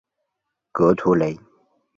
[0.73, 1.37] 勒图雷。